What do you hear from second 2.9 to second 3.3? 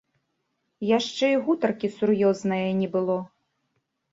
было.